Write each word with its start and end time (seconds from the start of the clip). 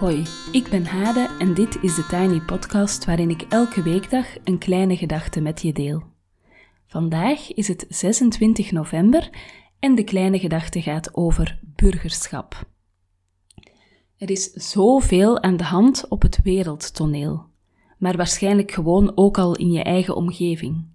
Hoi, 0.00 0.24
ik 0.52 0.68
ben 0.70 0.86
Hade 0.86 1.36
en 1.38 1.54
dit 1.54 1.82
is 1.82 1.94
de 1.94 2.06
Tiny 2.06 2.40
Podcast 2.40 3.04
waarin 3.04 3.30
ik 3.30 3.42
elke 3.42 3.82
weekdag 3.82 4.26
een 4.44 4.58
kleine 4.58 4.96
gedachte 4.96 5.40
met 5.40 5.62
je 5.62 5.72
deel. 5.72 6.02
Vandaag 6.86 7.52
is 7.52 7.68
het 7.68 7.86
26 7.88 8.72
november 8.72 9.30
en 9.78 9.94
de 9.94 10.04
kleine 10.04 10.38
gedachte 10.38 10.82
gaat 10.82 11.14
over 11.14 11.60
burgerschap. 11.62 12.64
Er 14.16 14.30
is 14.30 14.52
zoveel 14.52 15.42
aan 15.42 15.56
de 15.56 15.64
hand 15.64 16.08
op 16.08 16.22
het 16.22 16.40
wereldtoneel, 16.42 17.46
maar 17.98 18.16
waarschijnlijk 18.16 18.70
gewoon 18.70 19.12
ook 19.14 19.38
al 19.38 19.56
in 19.56 19.70
je 19.70 19.82
eigen 19.82 20.16
omgeving. 20.16 20.86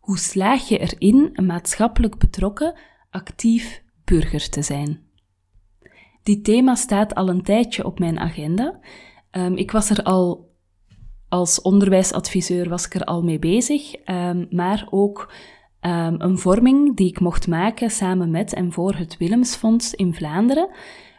Hoe 0.00 0.18
slaag 0.18 0.68
je 0.68 0.78
erin 0.78 1.30
een 1.32 1.46
maatschappelijk 1.46 2.18
betrokken, 2.18 2.78
actief 3.10 3.82
burger 4.04 4.48
te 4.48 4.62
zijn? 4.62 5.09
Dit 6.22 6.44
thema 6.44 6.74
staat 6.74 7.14
al 7.14 7.28
een 7.28 7.42
tijdje 7.42 7.84
op 7.84 7.98
mijn 7.98 8.18
agenda. 8.18 8.78
Um, 9.30 9.56
ik 9.56 9.70
was 9.70 9.90
er 9.90 10.02
al 10.02 10.48
als 11.28 11.60
onderwijsadviseur 11.60 12.68
was 12.68 12.86
ik 12.86 12.94
er 12.94 13.04
al 13.04 13.22
mee 13.22 13.38
bezig, 13.38 13.94
um, 14.04 14.46
maar 14.50 14.86
ook 14.90 15.32
um, 15.80 16.20
een 16.20 16.38
vorming 16.38 16.96
die 16.96 17.08
ik 17.08 17.20
mocht 17.20 17.48
maken 17.48 17.90
samen 17.90 18.30
met 18.30 18.52
en 18.52 18.72
voor 18.72 18.94
het 18.94 19.16
Willemsfonds 19.16 19.94
in 19.94 20.14
Vlaanderen 20.14 20.68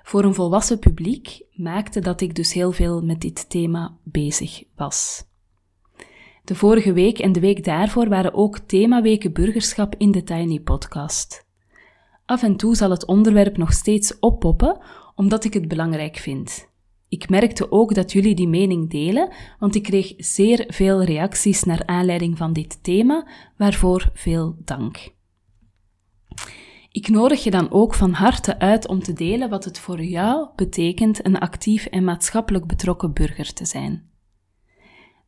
voor 0.03 0.23
een 0.23 0.33
volwassen 0.33 0.79
publiek 0.79 1.43
maakte 1.53 1.99
dat 1.99 2.21
ik 2.21 2.35
dus 2.35 2.53
heel 2.53 2.71
veel 2.71 3.01
met 3.01 3.21
dit 3.21 3.49
thema 3.49 3.97
bezig 4.03 4.63
was. 4.75 5.25
De 6.43 6.55
vorige 6.55 6.93
week 6.93 7.19
en 7.19 7.31
de 7.31 7.39
week 7.39 7.63
daarvoor 7.63 8.09
waren 8.09 8.33
ook 8.33 8.59
themaweken 8.59 9.33
burgerschap 9.33 9.95
in 9.97 10.11
de 10.11 10.23
Tiny 10.23 10.59
Podcast. 10.59 11.49
Af 12.25 12.43
en 12.43 12.55
toe 12.55 12.75
zal 12.75 12.89
het 12.89 13.05
onderwerp 13.05 13.57
nog 13.57 13.73
steeds 13.73 14.19
oppoppen, 14.19 14.79
omdat 15.15 15.43
ik 15.43 15.53
het 15.53 15.67
belangrijk 15.67 16.17
vind. 16.17 16.69
Ik 17.09 17.29
merkte 17.29 17.71
ook 17.71 17.93
dat 17.93 18.11
jullie 18.11 18.35
die 18.35 18.47
mening 18.47 18.89
delen, 18.89 19.33
want 19.59 19.75
ik 19.75 19.83
kreeg 19.83 20.13
zeer 20.17 20.63
veel 20.67 21.03
reacties 21.03 21.63
naar 21.63 21.85
aanleiding 21.85 22.37
van 22.37 22.53
dit 22.53 22.83
thema, 22.83 23.27
waarvoor 23.57 24.09
veel 24.13 24.55
dank. 24.65 25.13
Ik 26.91 27.07
nodig 27.07 27.43
je 27.43 27.51
dan 27.51 27.71
ook 27.71 27.93
van 27.93 28.11
harte 28.11 28.59
uit 28.59 28.87
om 28.87 29.03
te 29.03 29.13
delen 29.13 29.49
wat 29.49 29.65
het 29.65 29.79
voor 29.79 30.03
jou 30.03 30.47
betekent 30.55 31.25
een 31.25 31.39
actief 31.39 31.85
en 31.85 32.03
maatschappelijk 32.03 32.67
betrokken 32.67 33.13
burger 33.13 33.53
te 33.53 33.65
zijn. 33.65 34.09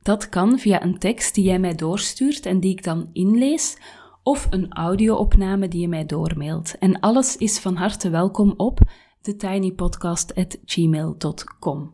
Dat 0.01 0.29
kan 0.29 0.59
via 0.59 0.83
een 0.83 0.97
tekst 0.97 1.35
die 1.35 1.43
jij 1.43 1.59
mij 1.59 1.75
doorstuurt 1.75 2.45
en 2.45 2.59
die 2.59 2.71
ik 2.71 2.83
dan 2.83 3.09
inlees, 3.13 3.77
of 4.23 4.47
een 4.49 4.73
audio-opname 4.73 5.67
die 5.67 5.81
je 5.81 5.87
mij 5.87 6.05
doormailt. 6.05 6.77
En 6.77 6.99
alles 6.99 7.37
is 7.37 7.59
van 7.59 7.75
harte 7.75 8.09
welkom 8.09 8.53
op 8.57 8.79
thetinypodcast.gmail.com. 9.21 11.93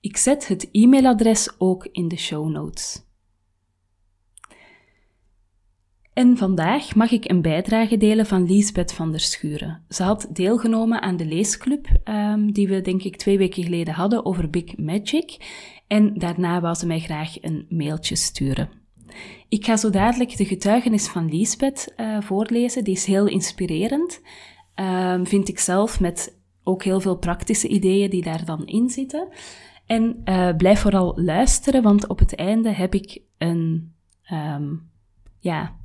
Ik 0.00 0.16
zet 0.16 0.48
het 0.48 0.68
e-mailadres 0.72 1.54
ook 1.58 1.88
in 1.92 2.08
de 2.08 2.16
show 2.16 2.48
notes. 2.48 3.02
En 6.12 6.36
vandaag 6.36 6.94
mag 6.94 7.10
ik 7.10 7.30
een 7.30 7.42
bijdrage 7.42 7.96
delen 7.96 8.26
van 8.26 8.46
Liesbeth 8.46 8.92
van 8.92 9.10
der 9.10 9.20
Schuren. 9.20 9.84
Ze 9.88 10.02
had 10.02 10.28
deelgenomen 10.32 11.02
aan 11.02 11.16
de 11.16 11.26
leesclub 11.26 11.88
um, 12.04 12.52
die 12.52 12.68
we 12.68 12.80
denk 12.80 13.02
ik 13.02 13.16
twee 13.16 13.38
weken 13.38 13.62
geleden 13.62 13.94
hadden 13.94 14.24
over 14.24 14.50
Big 14.50 14.76
Magic. 14.76 15.36
En 15.86 16.14
daarna 16.14 16.60
wou 16.60 16.74
ze 16.74 16.86
mij 16.86 17.00
graag 17.00 17.42
een 17.42 17.66
mailtje 17.68 18.16
sturen. 18.16 18.83
Ik 19.48 19.64
ga 19.64 19.76
zo 19.76 19.90
dadelijk 19.90 20.36
de 20.36 20.44
getuigenis 20.44 21.08
van 21.08 21.28
Liesbeth 21.28 21.92
uh, 21.96 22.20
voorlezen. 22.20 22.84
Die 22.84 22.94
is 22.94 23.04
heel 23.04 23.26
inspirerend. 23.26 24.20
Um, 24.74 25.26
vind 25.26 25.48
ik 25.48 25.58
zelf 25.58 26.00
met 26.00 26.38
ook 26.62 26.82
heel 26.82 27.00
veel 27.00 27.16
praktische 27.16 27.68
ideeën 27.68 28.10
die 28.10 28.22
daar 28.22 28.44
dan 28.44 28.66
in 28.66 28.90
zitten. 28.90 29.28
En 29.86 30.20
uh, 30.24 30.56
blijf 30.56 30.80
vooral 30.80 31.12
luisteren, 31.16 31.82
want 31.82 32.06
op 32.06 32.18
het 32.18 32.34
einde 32.34 32.70
heb 32.70 32.94
ik 32.94 33.20
een, 33.38 33.94
um, 34.32 34.90
ja, 35.38 35.76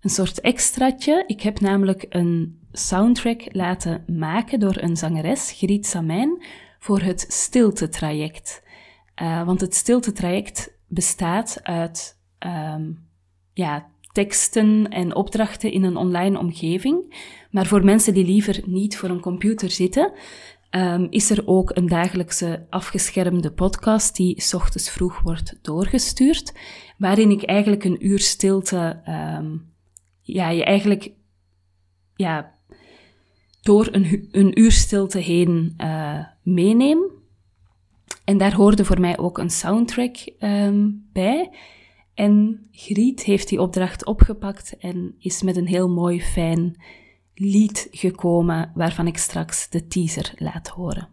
een 0.00 0.10
soort 0.10 0.40
extraatje. 0.40 1.24
Ik 1.26 1.40
heb 1.40 1.60
namelijk 1.60 2.06
een 2.08 2.58
soundtrack 2.72 3.54
laten 3.54 4.04
maken 4.06 4.60
door 4.60 4.76
een 4.76 4.96
zangeres, 4.96 5.52
Griet 5.52 5.86
Samijn, 5.86 6.42
voor 6.78 7.00
het 7.00 7.24
stilte-traject. 7.28 8.62
Uh, 9.22 9.44
want 9.44 9.60
het 9.60 9.74
stilte-traject 9.74 10.76
bestaat 10.88 11.60
uit 11.62 12.17
um, 12.46 13.08
ja, 13.52 13.90
teksten 14.12 14.88
en 14.88 15.14
opdrachten 15.14 15.72
in 15.72 15.84
een 15.84 15.96
online 15.96 16.38
omgeving. 16.38 17.14
Maar 17.50 17.66
voor 17.66 17.84
mensen 17.84 18.14
die 18.14 18.24
liever 18.24 18.60
niet 18.66 18.96
voor 18.96 19.08
een 19.08 19.20
computer 19.20 19.70
zitten, 19.70 20.12
um, 20.70 21.06
is 21.10 21.30
er 21.30 21.42
ook 21.46 21.76
een 21.76 21.88
dagelijkse 21.88 22.66
afgeschermde 22.70 23.52
podcast 23.52 24.16
die 24.16 24.40
s 24.40 24.54
ochtends 24.54 24.90
vroeg 24.90 25.20
wordt 25.20 25.58
doorgestuurd, 25.62 26.52
waarin 26.98 27.30
ik 27.30 27.42
eigenlijk 27.42 27.84
een 27.84 28.06
uur 28.06 28.18
stilte, 28.18 29.00
um, 29.38 29.72
ja, 30.22 30.50
je 30.50 30.64
eigenlijk, 30.64 31.10
ja, 32.14 32.54
door 33.62 33.88
een, 33.90 34.28
een 34.30 34.60
uur 34.60 34.72
stilte 34.72 35.18
heen 35.18 35.74
uh, 35.78 36.24
meeneem. 36.42 36.98
En 38.24 38.38
daar 38.38 38.54
hoorde 38.54 38.84
voor 38.84 39.00
mij 39.00 39.18
ook 39.18 39.38
een 39.38 39.50
soundtrack 39.50 40.16
bij. 41.12 41.50
En 42.18 42.68
Griet 42.72 43.22
heeft 43.22 43.48
die 43.48 43.60
opdracht 43.60 44.04
opgepakt 44.04 44.76
en 44.78 45.14
is 45.18 45.42
met 45.42 45.56
een 45.56 45.66
heel 45.66 45.88
mooi, 45.88 46.22
fijn 46.22 46.82
lied 47.34 47.88
gekomen, 47.90 48.72
waarvan 48.74 49.06
ik 49.06 49.16
straks 49.16 49.68
de 49.68 49.86
teaser 49.86 50.32
laat 50.36 50.68
horen. 50.68 51.08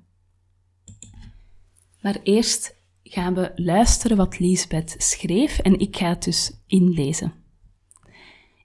Maar 2.01 2.19
eerst 2.23 2.75
gaan 3.03 3.33
we 3.33 3.51
luisteren 3.55 4.17
wat 4.17 4.39
Lisbeth 4.39 4.95
schreef 4.97 5.59
en 5.59 5.79
ik 5.79 5.97
ga 5.97 6.09
het 6.09 6.23
dus 6.23 6.63
inlezen. 6.67 7.33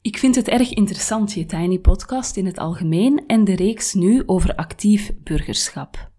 Ik 0.02 0.18
vind 0.18 0.34
het 0.34 0.48
erg 0.48 0.72
interessant, 0.72 1.32
je 1.32 1.46
Tiny 1.46 1.78
Podcast 1.78 2.36
in 2.36 2.46
het 2.46 2.58
algemeen 2.58 3.26
en 3.26 3.44
de 3.44 3.54
reeks 3.56 3.94
nu 3.94 4.22
over 4.26 4.54
actief 4.54 5.12
burgerschap. 5.22 6.10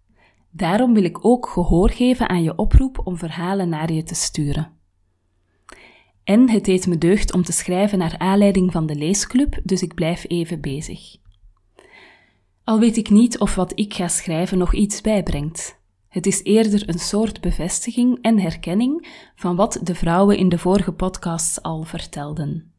Daarom 0.51 0.93
wil 0.93 1.03
ik 1.03 1.25
ook 1.25 1.47
gehoor 1.47 1.89
geven 1.89 2.29
aan 2.29 2.43
je 2.43 2.57
oproep 2.57 3.01
om 3.03 3.17
verhalen 3.17 3.69
naar 3.69 3.91
je 3.91 4.03
te 4.03 4.15
sturen. 4.15 4.79
En 6.31 6.49
het 6.49 6.65
deed 6.65 6.87
me 6.87 6.97
deugd 6.97 7.33
om 7.33 7.43
te 7.43 7.51
schrijven 7.51 7.97
naar 7.97 8.17
aanleiding 8.17 8.71
van 8.71 8.85
de 8.85 8.95
leesclub, 8.95 9.59
dus 9.63 9.81
ik 9.81 9.93
blijf 9.93 10.25
even 10.27 10.61
bezig. 10.61 11.15
Al 12.63 12.79
weet 12.79 12.97
ik 12.97 13.09
niet 13.09 13.39
of 13.39 13.55
wat 13.55 13.71
ik 13.79 13.93
ga 13.93 14.07
schrijven 14.07 14.57
nog 14.57 14.73
iets 14.73 15.01
bijbrengt. 15.01 15.79
Het 16.07 16.25
is 16.25 16.43
eerder 16.43 16.89
een 16.89 16.99
soort 16.99 17.41
bevestiging 17.41 18.17
en 18.21 18.39
herkenning 18.39 19.07
van 19.35 19.55
wat 19.55 19.79
de 19.83 19.95
vrouwen 19.95 20.37
in 20.37 20.49
de 20.49 20.57
vorige 20.57 20.91
podcasts 20.91 21.61
al 21.61 21.83
vertelden. 21.83 22.73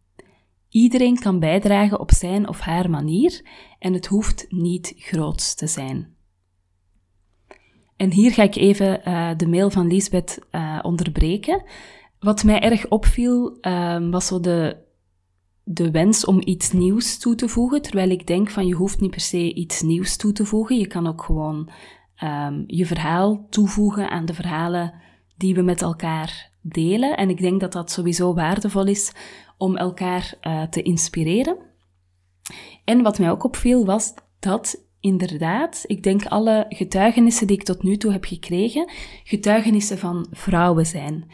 Iedereen 0.68 1.18
kan 1.18 1.38
bijdragen 1.38 2.00
op 2.00 2.10
zijn 2.10 2.48
of 2.48 2.60
haar 2.60 2.90
manier 2.90 3.40
en 3.78 3.92
het 3.92 4.06
hoeft 4.06 4.46
niet 4.48 4.94
groots 4.96 5.54
te 5.54 5.66
zijn. 5.66 6.14
En 7.96 8.12
hier 8.12 8.32
ga 8.32 8.42
ik 8.42 8.54
even 8.54 9.00
uh, 9.04 9.30
de 9.36 9.48
mail 9.48 9.70
van 9.70 9.86
Lisbeth 9.86 10.38
uh, 10.50 10.78
onderbreken. 10.82 11.62
Wat 12.22 12.44
mij 12.44 12.60
erg 12.60 12.88
opviel, 12.88 13.58
um, 13.60 14.10
was 14.10 14.26
zo 14.26 14.40
de, 14.40 14.76
de 15.64 15.90
wens 15.90 16.24
om 16.24 16.40
iets 16.44 16.72
nieuws 16.72 17.18
toe 17.18 17.34
te 17.34 17.48
voegen. 17.48 17.82
Terwijl 17.82 18.10
ik 18.10 18.26
denk 18.26 18.50
van 18.50 18.66
je 18.66 18.74
hoeft 18.74 19.00
niet 19.00 19.10
per 19.10 19.20
se 19.20 19.54
iets 19.54 19.82
nieuws 19.82 20.16
toe 20.16 20.32
te 20.32 20.44
voegen. 20.44 20.78
Je 20.78 20.86
kan 20.86 21.06
ook 21.06 21.22
gewoon 21.22 21.70
um, 22.24 22.64
je 22.66 22.86
verhaal 22.86 23.46
toevoegen 23.50 24.10
aan 24.10 24.24
de 24.24 24.34
verhalen 24.34 24.94
die 25.36 25.54
we 25.54 25.62
met 25.62 25.82
elkaar 25.82 26.50
delen. 26.60 27.16
En 27.16 27.30
ik 27.30 27.40
denk 27.40 27.60
dat 27.60 27.72
dat 27.72 27.90
sowieso 27.90 28.34
waardevol 28.34 28.86
is 28.86 29.12
om 29.56 29.76
elkaar 29.76 30.34
uh, 30.42 30.62
te 30.62 30.82
inspireren. 30.82 31.56
En 32.84 33.02
wat 33.02 33.18
mij 33.18 33.30
ook 33.30 33.44
opviel 33.44 33.84
was 33.84 34.14
dat 34.38 34.86
inderdaad, 35.00 35.84
ik 35.86 36.02
denk 36.02 36.26
alle 36.26 36.66
getuigenissen 36.68 37.46
die 37.46 37.56
ik 37.56 37.64
tot 37.64 37.82
nu 37.82 37.96
toe 37.96 38.12
heb 38.12 38.24
gekregen, 38.24 38.90
getuigenissen 39.24 39.98
van 39.98 40.26
vrouwen 40.30 40.86
zijn. 40.86 41.30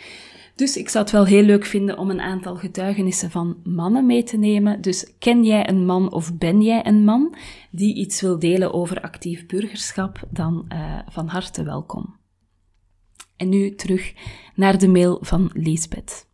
Dus 0.58 0.76
ik 0.76 0.88
zou 0.88 1.04
het 1.04 1.12
wel 1.12 1.24
heel 1.24 1.42
leuk 1.42 1.64
vinden 1.64 1.98
om 1.98 2.10
een 2.10 2.20
aantal 2.20 2.56
getuigenissen 2.56 3.30
van 3.30 3.56
mannen 3.64 4.06
mee 4.06 4.22
te 4.22 4.36
nemen. 4.36 4.80
Dus 4.80 5.12
ken 5.18 5.44
jij 5.44 5.68
een 5.68 5.86
man 5.86 6.12
of 6.12 6.38
ben 6.38 6.62
jij 6.62 6.86
een 6.86 7.04
man 7.04 7.34
die 7.70 7.94
iets 7.94 8.20
wil 8.20 8.38
delen 8.38 8.72
over 8.72 9.00
actief 9.00 9.46
burgerschap, 9.46 10.20
dan 10.30 10.64
uh, 10.72 10.98
van 11.08 11.28
harte 11.28 11.62
welkom. 11.62 12.16
En 13.36 13.48
nu 13.48 13.74
terug 13.74 14.14
naar 14.54 14.78
de 14.78 14.88
mail 14.88 15.18
van 15.20 15.50
Lisbeth. 15.52 16.26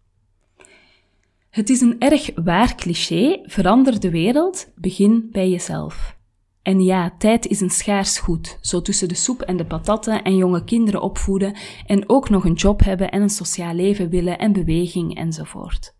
Het 1.50 1.70
is 1.70 1.80
een 1.80 2.00
erg 2.00 2.30
waar 2.34 2.74
cliché, 2.74 3.40
verander 3.42 4.00
de 4.00 4.10
wereld, 4.10 4.72
begin 4.74 5.28
bij 5.32 5.50
jezelf. 5.50 6.16
En 6.64 6.80
ja, 6.80 7.14
tijd 7.18 7.46
is 7.46 7.60
een 7.60 7.70
schaars 7.70 8.18
goed, 8.18 8.58
zo 8.60 8.82
tussen 8.82 9.08
de 9.08 9.14
soep 9.14 9.40
en 9.40 9.56
de 9.56 9.66
patatten 9.66 10.22
en 10.22 10.36
jonge 10.36 10.64
kinderen 10.64 11.02
opvoeden 11.02 11.56
en 11.86 12.08
ook 12.08 12.30
nog 12.30 12.44
een 12.44 12.52
job 12.52 12.84
hebben 12.84 13.10
en 13.10 13.22
een 13.22 13.30
sociaal 13.30 13.74
leven 13.74 14.08
willen 14.10 14.38
en 14.38 14.52
beweging 14.52 15.16
enzovoort. 15.16 15.94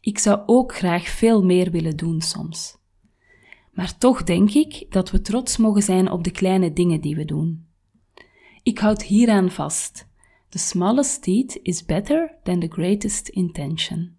Ik 0.00 0.18
zou 0.18 0.40
ook 0.46 0.74
graag 0.74 1.08
veel 1.08 1.44
meer 1.44 1.70
willen 1.70 1.96
doen 1.96 2.20
soms. 2.20 2.78
Maar 3.72 3.98
toch 3.98 4.22
denk 4.22 4.50
ik 4.50 4.86
dat 4.90 5.10
we 5.10 5.20
trots 5.20 5.56
mogen 5.56 5.82
zijn 5.82 6.10
op 6.10 6.24
de 6.24 6.30
kleine 6.30 6.72
dingen 6.72 7.00
die 7.00 7.16
we 7.16 7.24
doen. 7.24 7.66
Ik 8.62 8.78
houd 8.78 9.02
hieraan 9.02 9.50
vast. 9.50 10.08
The 10.48 10.58
smallest 10.58 11.24
deed 11.24 11.58
is 11.62 11.84
better 11.84 12.34
than 12.42 12.60
the 12.60 12.68
greatest 12.68 13.28
intention. 13.28 14.16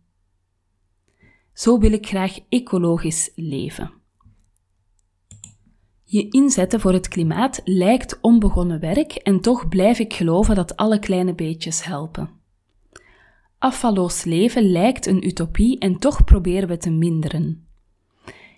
Zo 1.53 1.79
wil 1.79 1.91
ik 1.91 2.07
graag 2.07 2.39
ecologisch 2.49 3.31
leven. 3.35 4.01
Je 6.13 6.29
inzetten 6.29 6.79
voor 6.79 6.93
het 6.93 7.07
klimaat 7.07 7.61
lijkt 7.63 8.17
onbegonnen 8.21 8.79
werk 8.79 9.13
en 9.13 9.39
toch 9.41 9.67
blijf 9.69 9.99
ik 9.99 10.13
geloven 10.13 10.55
dat 10.55 10.75
alle 10.75 10.99
kleine 10.99 11.33
beetjes 11.33 11.83
helpen. 11.83 12.29
Afvalloos 13.57 14.23
leven 14.23 14.71
lijkt 14.71 15.05
een 15.05 15.27
utopie 15.27 15.79
en 15.79 15.97
toch 15.97 16.23
proberen 16.23 16.67
we 16.67 16.77
te 16.77 16.89
minderen. 16.89 17.67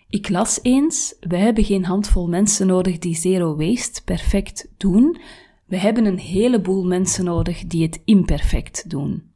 Ik 0.10 0.30
las 0.30 0.60
eens: 0.62 1.16
we 1.20 1.38
hebben 1.38 1.64
geen 1.64 1.86
handvol 1.86 2.28
mensen 2.28 2.68
nodig 2.68 2.98
die 2.98 3.16
zero 3.16 3.56
waste 3.56 4.04
perfect 4.04 4.74
doen. 4.78 5.18
We 5.66 5.78
hebben 5.78 6.06
een 6.06 6.20
heleboel 6.20 6.86
mensen 6.86 7.26
nodig 7.26 7.66
die 7.68 7.84
het 7.84 8.02
imperfect 8.06 8.90
doen. 8.90 9.32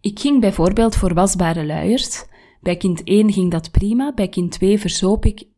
Ik 0.00 0.18
ging 0.18 0.40
bijvoorbeeld 0.40 0.96
voor 0.96 1.14
wasbare 1.14 1.66
luiers. 1.66 2.24
Bij 2.60 2.76
kind 2.76 3.04
1 3.04 3.32
ging 3.32 3.50
dat 3.50 3.70
prima, 3.70 4.12
bij 4.14 4.28
kind 4.28 4.50
2 4.50 4.78
verzoop 4.78 5.24
ik 5.24 5.54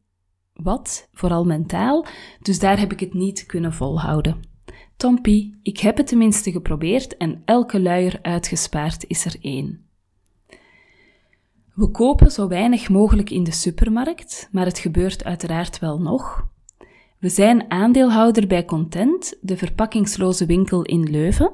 wat, 0.62 1.08
vooral 1.12 1.44
mentaal, 1.44 2.06
dus 2.43 2.58
daar 2.58 2.78
heb 2.78 2.93
ik 2.93 3.00
het 3.00 3.14
niet 3.14 3.46
kunnen 3.46 3.72
volhouden. 3.72 4.40
Tompie, 4.96 5.58
ik 5.62 5.78
heb 5.78 5.96
het 5.96 6.06
tenminste 6.06 6.52
geprobeerd 6.52 7.16
en 7.16 7.43
elke 7.44 7.81
luier 7.81 8.19
uitgespaard 8.22 9.05
is 9.06 9.25
er 9.25 9.37
één. 9.40 9.87
We 11.75 11.90
kopen 11.90 12.31
zo 12.31 12.49
weinig 12.49 12.88
mogelijk 12.88 13.31
in 13.31 13.44
de 13.44 13.52
supermarkt, 13.52 14.49
maar 14.52 14.64
het 14.64 14.78
gebeurt 14.78 15.25
uiteraard 15.25 15.78
wel 15.78 16.00
nog. 16.00 16.46
We 17.19 17.28
zijn 17.28 17.70
aandeelhouder 17.70 18.46
bij 18.46 18.64
Content, 18.64 19.38
de 19.40 19.56
verpakkingsloze 19.56 20.46
winkel 20.46 20.82
in 20.82 21.10
Leuven. 21.10 21.52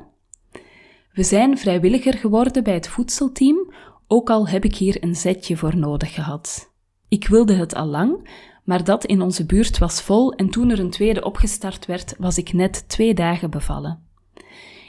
We 1.13 1.23
zijn 1.23 1.59
vrijwilliger 1.59 2.15
geworden 2.15 2.65
bij 2.65 2.75
het 2.75 2.89
voedselteam, 2.89 3.73
ook 4.07 4.31
al 4.31 4.49
heb 4.49 4.65
ik 4.65 4.75
hier 4.75 5.03
een 5.03 5.15
zetje 5.15 5.57
voor 5.57 5.77
nodig 5.77 6.15
gehad. 6.15 6.73
Ik 7.09 7.29
wilde 7.29 7.55
het 7.55 7.75
al 7.75 7.87
lang, 7.87 8.29
maar 8.65 8.85
dat 8.85 9.05
in 9.05 9.23
onze 9.23 9.47
buurt 9.47 9.79
was 9.79 10.03
vol 10.03 10.33
en 10.33 10.51
toen 10.51 10.71
er 10.71 10.79
een 10.79 10.91
tweede 10.91 11.25
opgestart 11.25 11.87
werd, 11.87 12.15
was 12.19 12.39
ik 12.39 12.53
net 12.53 12.89
twee 12.89 13.15
dagen 13.15 13.51
bevallen. 13.51 14.03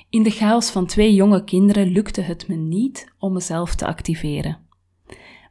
In 0.10 0.24
de 0.24 0.30
chaos 0.30 0.70
van 0.70 0.86
twee 0.86 1.14
jonge 1.14 1.44
kinderen 1.44 1.88
lukte 1.88 2.22
het 2.22 2.48
me 2.48 2.56
niet 2.56 3.14
om 3.20 3.34
mezelf 3.34 3.76
te 3.76 3.86
activeren. 3.86 4.58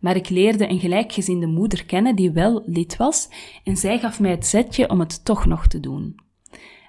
Maar 0.01 0.17
ik 0.17 0.29
leerde 0.29 0.69
een 0.69 0.81
gelijkgezinde 0.81 1.47
moeder 1.47 1.85
kennen 1.85 2.17
die 2.17 2.31
wel 2.31 2.63
lid 2.67 2.97
was 2.97 3.29
en 3.65 3.77
zij 3.77 3.99
gaf 3.99 4.21
mij 4.21 4.31
het 4.31 4.47
zetje 4.47 4.91
om 4.91 5.01
het 5.01 5.25
toch 5.25 5.47
nog 5.47 5.67
te 5.67 5.81
doen. 5.81 6.15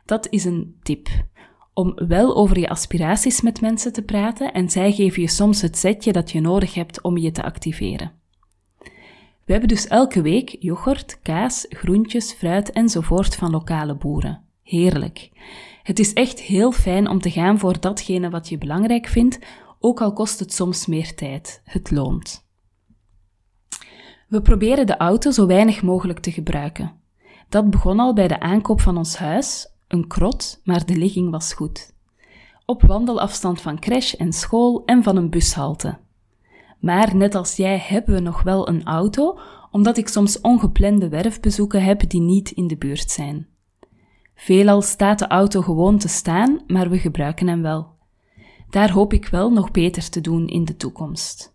Dat 0.06 0.28
is 0.30 0.46
een 0.46 0.76
tip. 0.82 1.08
Om 1.74 1.94
wel 2.08 2.36
over 2.36 2.60
je 2.60 2.70
aspiraties 2.70 3.42
met 3.42 3.62
mensen 3.62 3.94
te 3.94 4.02
praten 4.02 4.54
en 4.54 4.70
zij 4.70 4.92
geven 4.92 5.22
je 5.22 5.30
soms 5.30 5.62
het 5.62 5.78
zetje 5.78 6.12
dat 6.12 6.32
je 6.32 6.42
nodig 6.42 6.74
hebt 6.74 7.02
om 7.02 7.18
je 7.18 7.32
te 7.32 7.44
activeren. 7.44 8.12
We 9.46 9.52
hebben 9.52 9.70
dus 9.70 9.88
elke 9.88 10.22
week 10.22 10.56
yoghurt, 10.60 11.20
kaas, 11.22 11.66
groentjes, 11.70 12.34
fruit 12.34 12.72
enzovoort 12.72 13.36
van 13.36 13.52
lokale 13.52 13.96
boeren. 13.96 14.44
Heerlijk. 14.64 15.30
Het 15.84 16.00
is 16.00 16.14
echt 16.14 16.40
heel 16.40 16.72
fijn 16.72 17.10
om 17.10 17.20
te 17.20 17.32
gaan 17.32 17.60
voor 17.60 17.80
datgene 17.80 18.30
wat 18.30 18.50
je 18.50 18.58
belangrijk 18.58 19.08
vindt, 19.08 19.40
ook 19.80 20.02
al 20.02 20.14
kost 20.14 20.40
het 20.40 20.54
soms 20.54 20.86
meer 20.86 21.16
tijd. 21.16 21.62
Het 21.64 21.92
loont. 21.92 22.48
We 24.28 24.42
proberen 24.42 24.88
de 24.88 24.98
auto 24.98 25.32
zo 25.32 25.48
weinig 25.48 25.82
mogelijk 25.82 26.20
te 26.20 26.32
gebruiken. 26.32 26.94
Dat 27.50 27.70
begon 27.70 28.00
al 28.00 28.14
bij 28.14 28.28
de 28.28 28.40
aankoop 28.40 28.82
van 28.82 28.98
ons 28.98 29.18
huis, 29.18 29.68
een 29.88 30.08
krot, 30.08 30.62
maar 30.64 30.86
de 30.86 30.96
ligging 30.96 31.32
was 31.32 31.54
goed. 31.54 31.94
Op 32.66 32.82
wandelafstand 32.82 33.62
van 33.62 33.80
crash 33.80 34.14
en 34.14 34.34
school 34.34 34.84
en 34.86 35.04
van 35.04 35.16
een 35.16 35.30
bushalte. 35.30 35.98
Maar 36.80 37.16
net 37.16 37.36
als 37.36 37.56
jij 37.56 37.78
hebben 37.78 38.14
we 38.14 38.20
nog 38.20 38.44
wel 38.44 38.68
een 38.68 38.84
auto, 38.84 39.40
omdat 39.72 39.98
ik 39.98 40.08
soms 40.08 40.42
ongeplande 40.42 41.10
werfbezoeken 41.10 41.84
heb 41.84 42.10
die 42.10 42.22
niet 42.22 42.52
in 42.52 42.68
de 42.68 42.78
buurt 42.78 43.12
zijn. 43.12 43.48
Veelal 44.36 44.82
staat 44.82 45.20
de 45.20 45.28
auto 45.28 45.62
gewoon 45.62 45.98
te 45.98 46.08
staan, 46.08 46.64
maar 46.68 46.90
we 46.90 46.98
gebruiken 46.98 47.48
hem 47.48 47.62
wel. 47.62 47.94
Daar 48.70 48.92
hoop 48.92 49.14
ik 49.14 49.28
wel 49.28 49.52
nog 49.52 49.72
beter 49.72 50.10
te 50.10 50.22
doen 50.22 50.48
in 50.48 50.66
de 50.66 50.76
toekomst. 50.76 51.54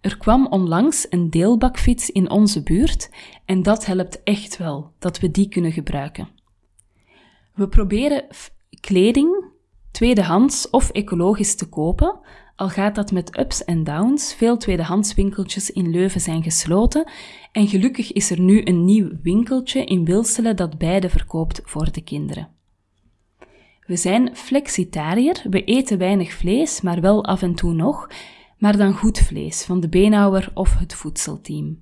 Er 0.00 0.18
kwam 0.18 0.46
onlangs 0.46 1.06
een 1.10 1.30
deelbakfiets 1.30 2.10
in 2.10 2.30
onze 2.30 2.62
buurt 2.62 3.10
en 3.44 3.62
dat 3.62 3.86
helpt 3.86 4.22
echt 4.22 4.56
wel 4.56 4.92
dat 4.98 5.20
we 5.20 5.30
die 5.30 5.48
kunnen 5.48 5.72
gebruiken. 5.72 6.28
We 7.54 7.68
proberen 7.68 8.26
kleding, 8.80 9.37
tweedehands 9.98 10.70
of 10.70 10.90
ecologisch 10.90 11.54
te 11.54 11.68
kopen, 11.68 12.18
al 12.56 12.68
gaat 12.68 12.94
dat 12.94 13.12
met 13.12 13.38
ups 13.38 13.64
en 13.64 13.84
downs, 13.84 14.34
veel 14.34 14.56
tweedehandswinkeltjes 14.56 15.70
in 15.70 15.90
Leuven 15.90 16.20
zijn 16.20 16.42
gesloten 16.42 17.10
en 17.52 17.68
gelukkig 17.68 18.12
is 18.12 18.30
er 18.30 18.40
nu 18.40 18.60
een 18.64 18.84
nieuw 18.84 19.10
winkeltje 19.22 19.84
in 19.84 20.04
Wilselen 20.04 20.56
dat 20.56 20.78
beide 20.78 21.10
verkoopt 21.10 21.60
voor 21.64 21.92
de 21.92 22.00
kinderen. 22.00 22.48
We 23.86 23.96
zijn 23.96 24.36
flexitariër, 24.36 25.42
we 25.50 25.64
eten 25.64 25.98
weinig 25.98 26.32
vlees, 26.32 26.80
maar 26.80 27.00
wel 27.00 27.24
af 27.24 27.42
en 27.42 27.54
toe 27.54 27.72
nog, 27.72 28.10
maar 28.58 28.76
dan 28.76 28.94
goed 28.94 29.18
vlees 29.18 29.64
van 29.64 29.80
de 29.80 29.88
beenhouwer 29.88 30.50
of 30.54 30.78
het 30.78 30.94
voedselteam. 30.94 31.78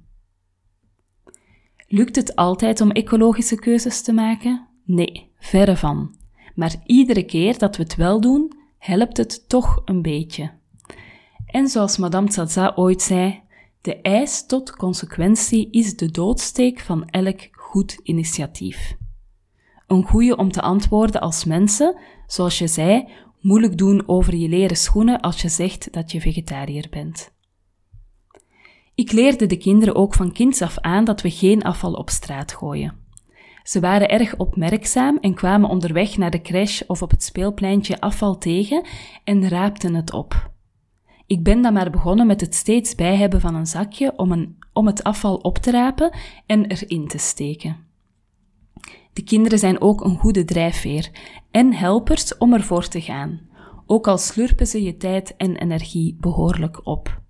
Lukt 1.89 2.17
het 2.17 2.37
altijd 2.37 2.81
om 2.81 2.91
ecologische 2.91 3.57
keuzes 3.57 4.03
te 4.03 4.13
maken? 4.13 4.69
Nee, 4.85 5.31
verre 5.39 5.77
van. 5.77 6.25
Maar 6.57 6.75
iedere 6.87 7.23
keer 7.23 7.59
dat 7.59 7.77
we 7.77 7.83
het 7.83 7.97
wel 7.97 8.21
doen, 8.21 8.53
helpt 8.79 9.17
het 9.17 9.49
toch 9.49 9.83
een 9.85 10.03
beetje. 10.03 10.51
En 11.47 11.69
zoals 11.69 11.97
Madame 11.97 12.33
Zaza 12.33 12.73
ooit 12.75 13.03
zei, 13.03 13.43
de 13.81 14.01
eis 14.01 14.47
tot 14.47 14.77
consequentie 14.77 15.71
is 15.71 15.97
de 15.97 16.11
doodsteek 16.11 16.81
van 16.81 17.09
elk 17.09 17.49
goed 17.53 17.99
initiatief. 18.03 18.97
Een 19.87 20.05
goede 20.05 20.37
om 20.37 20.51
te 20.51 20.61
antwoorden 20.61 21.21
als 21.21 21.45
mensen, 21.45 21.99
zoals 22.27 22.59
je 22.59 22.67
zei, 22.67 23.09
moeilijk 23.41 23.79
doen 23.79 24.09
over 24.09 24.35
je 24.35 24.49
leren 24.49 24.77
schoenen 24.77 25.21
als 25.21 25.43
je 25.43 25.49
zegt 25.49 25.93
dat 25.93 26.13
je 26.13 26.21
vegetariër 26.21 26.87
bent. 26.91 27.35
Ik 28.95 29.13
leerde 29.13 29.47
de 29.47 29.57
kinderen 29.57 29.95
ook 29.95 30.15
van 30.15 30.33
kinds 30.33 30.63
af 30.63 30.79
aan 30.79 31.05
dat 31.05 31.21
we 31.21 31.31
geen 31.31 31.63
afval 31.63 31.93
op 31.93 32.11
straat 32.11 32.53
gooien. 32.53 33.06
Ze 33.67 33.81
waren 33.81 34.09
erg 34.09 34.37
opmerkzaam 34.37 35.19
en 35.21 35.35
kwamen 35.35 35.69
onderweg 35.69 36.17
naar 36.17 36.31
de 36.31 36.41
crash 36.43 36.83
of 36.87 37.03
op 37.03 37.11
het 37.11 37.23
speelpleintje 37.23 38.01
afval 38.01 38.39
tegen 38.39 38.87
en 39.25 39.49
raapten 39.49 39.95
het 39.95 40.13
op. 40.13 40.51
Ik 41.27 41.43
ben 41.43 41.63
dan 41.63 41.73
maar 41.73 41.91
begonnen 41.91 42.27
met 42.27 42.41
het 42.41 42.55
steeds 42.55 42.95
bij 42.95 43.17
hebben 43.17 43.41
van 43.41 43.55
een 43.55 43.67
zakje 43.67 44.13
om, 44.17 44.33
een, 44.33 44.59
om 44.73 44.87
het 44.87 45.03
afval 45.03 45.37
op 45.37 45.59
te 45.59 45.71
rapen 45.71 46.17
en 46.47 46.67
erin 46.67 47.09
te 47.09 47.19
steken. 47.19 47.77
De 49.13 49.23
kinderen 49.23 49.59
zijn 49.59 49.81
ook 49.81 50.05
een 50.05 50.19
goede 50.19 50.45
drijfveer 50.45 51.11
en 51.51 51.73
helpers 51.73 52.39
om 52.39 52.53
ervoor 52.53 52.89
te 52.89 53.01
gaan, 53.01 53.41
ook 53.87 54.09
al 54.09 54.19
slurpen 54.19 54.67
ze 54.67 54.83
je 54.83 54.97
tijd 54.97 55.37
en 55.37 55.57
energie 55.57 56.17
behoorlijk 56.21 56.87
op. 56.87 57.21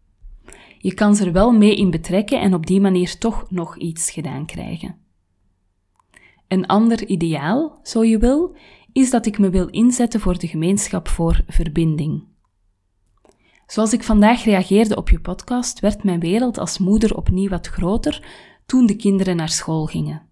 Je 0.79 0.95
kan 0.95 1.17
ze 1.17 1.25
er 1.25 1.33
wel 1.33 1.53
mee 1.53 1.77
in 1.77 1.91
betrekken 1.91 2.41
en 2.41 2.55
op 2.55 2.67
die 2.67 2.81
manier 2.81 3.19
toch 3.19 3.51
nog 3.51 3.79
iets 3.79 4.11
gedaan 4.11 4.47
krijgen. 4.47 5.06
Een 6.49 6.67
ander 6.67 7.07
ideaal, 7.07 7.81
zo 7.83 8.05
je 8.05 8.19
wil, 8.19 8.57
is 8.93 9.11
dat 9.11 9.27
ik 9.27 9.39
me 9.39 9.51
wil 9.51 9.69
inzetten 9.69 10.21
voor 10.21 10.39
de 10.39 10.47
gemeenschap 10.47 11.09
voor 11.09 11.41
verbinding. 11.49 12.25
Zoals 13.67 13.93
ik 13.93 14.03
vandaag 14.03 14.45
reageerde 14.45 14.97
op 14.97 15.09
je 15.09 15.21
podcast, 15.21 15.81
werd 15.81 16.05
mijn 16.05 16.21
wereld 16.21 16.59
als 16.59 16.79
moeder 16.79 17.17
opnieuw 17.17 17.49
wat 17.49 17.67
groter 17.67 18.27
toen 18.67 18.87
de 18.87 18.97
kinderen 18.97 19.37
naar 19.37 19.49
school 19.49 19.87
gingen. 19.87 20.23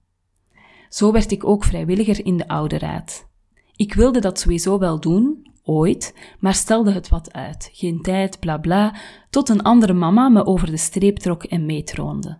Zo 0.88 1.12
werd 1.12 1.30
ik 1.30 1.44
ook 1.44 1.64
vrijwilliger 1.64 2.24
in 2.24 2.36
de 2.36 2.48
oude 2.48 2.78
raad. 2.78 3.28
Ik 3.76 3.94
wilde 3.94 4.20
dat 4.20 4.38
sowieso 4.38 4.78
wel 4.78 5.00
doen, 5.00 5.50
ooit, 5.62 6.14
maar 6.38 6.54
stelde 6.54 6.92
het 6.92 7.08
wat 7.08 7.32
uit. 7.32 7.70
Geen 7.72 8.00
tijd, 8.02 8.40
bla 8.40 8.58
bla, 8.58 8.94
tot 9.30 9.48
een 9.48 9.62
andere 9.62 9.92
mama 9.92 10.28
me 10.28 10.46
over 10.46 10.70
de 10.70 10.76
streep 10.76 11.18
trok 11.18 11.44
en 11.44 11.66
meetroonde. 11.66 12.38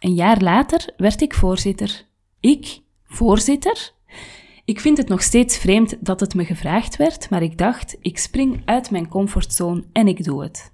Een 0.00 0.14
jaar 0.14 0.42
later 0.42 0.92
werd 0.96 1.20
ik 1.20 1.34
voorzitter. 1.34 2.06
Ik, 2.40 2.80
voorzitter? 3.04 3.94
Ik 4.64 4.80
vind 4.80 4.96
het 4.96 5.08
nog 5.08 5.22
steeds 5.22 5.58
vreemd 5.58 5.96
dat 6.00 6.20
het 6.20 6.34
me 6.34 6.44
gevraagd 6.44 6.96
werd, 6.96 7.30
maar 7.30 7.42
ik 7.42 7.58
dacht, 7.58 7.96
ik 8.00 8.18
spring 8.18 8.62
uit 8.64 8.90
mijn 8.90 9.08
comfortzone 9.08 9.84
en 9.92 10.08
ik 10.08 10.24
doe 10.24 10.42
het. 10.42 10.70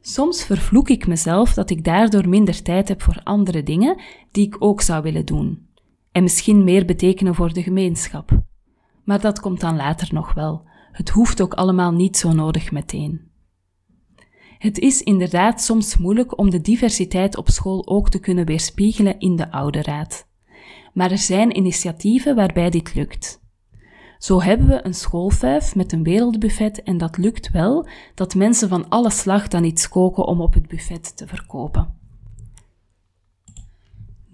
Soms 0.00 0.44
vervloek 0.44 0.88
ik 0.88 1.06
mezelf 1.06 1.54
dat 1.54 1.70
ik 1.70 1.84
daardoor 1.84 2.28
minder 2.28 2.62
tijd 2.62 2.88
heb 2.88 3.02
voor 3.02 3.20
andere 3.24 3.62
dingen 3.62 4.00
die 4.30 4.46
ik 4.46 4.56
ook 4.58 4.80
zou 4.80 5.02
willen 5.02 5.26
doen. 5.26 5.66
En 6.12 6.22
misschien 6.22 6.64
meer 6.64 6.84
betekenen 6.84 7.34
voor 7.34 7.52
de 7.52 7.62
gemeenschap. 7.62 8.42
Maar 9.04 9.20
dat 9.20 9.40
komt 9.40 9.60
dan 9.60 9.76
later 9.76 10.14
nog 10.14 10.34
wel. 10.34 10.62
Het 10.92 11.08
hoeft 11.08 11.42
ook 11.42 11.54
allemaal 11.54 11.92
niet 11.92 12.16
zo 12.16 12.32
nodig 12.32 12.72
meteen. 12.72 13.30
Het 14.58 14.78
is 14.78 15.02
inderdaad 15.02 15.62
soms 15.62 15.96
moeilijk 15.96 16.38
om 16.38 16.50
de 16.50 16.60
diversiteit 16.60 17.36
op 17.36 17.48
school 17.48 17.86
ook 17.86 18.08
te 18.08 18.18
kunnen 18.18 18.46
weerspiegelen 18.46 19.18
in 19.18 19.36
de 19.36 19.50
oude 19.50 19.82
raad 19.82 20.30
maar 20.92 21.10
er 21.10 21.18
zijn 21.18 21.56
initiatieven 21.56 22.34
waarbij 22.34 22.70
dit 22.70 22.94
lukt. 22.94 23.40
Zo 24.18 24.42
hebben 24.42 24.66
we 24.66 24.86
een 24.86 24.94
schoolvijf 24.94 25.74
met 25.74 25.92
een 25.92 26.02
wereldbuffet 26.02 26.82
en 26.82 26.98
dat 26.98 27.16
lukt 27.16 27.50
wel 27.50 27.86
dat 28.14 28.34
mensen 28.34 28.68
van 28.68 28.88
alle 28.88 29.10
slag 29.10 29.48
dan 29.48 29.64
iets 29.64 29.88
koken 29.88 30.26
om 30.26 30.40
op 30.40 30.54
het 30.54 30.68
buffet 30.68 31.16
te 31.16 31.26
verkopen. 31.26 32.00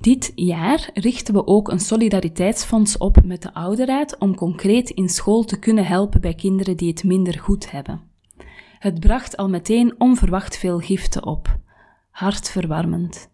Dit 0.01 0.33
jaar 0.35 0.91
richten 0.95 1.35
we 1.35 1.47
ook 1.47 1.69
een 1.69 1.81
solidariteitsfonds 1.81 2.99
op 2.99 3.25
met 3.25 3.43
de 3.43 3.55
ouderraad 3.55 4.19
om 4.19 4.35
concreet 4.35 4.91
in 4.91 5.09
school 5.09 5.45
te 5.45 5.59
kunnen 5.59 5.87
helpen 5.87 6.21
bij 6.21 6.35
kinderen 6.35 6.77
die 6.77 6.89
het 6.89 7.05
minder 7.05 7.39
goed 7.39 7.71
hebben. 7.71 8.01
Het 8.79 9.01
bracht 9.01 9.37
al 9.37 9.49
meteen 9.49 9.95
onverwacht 9.99 10.59
veel 10.59 10.79
giften 10.79 11.27
op. 11.27 11.59
Hartverwarmend. 12.11 13.31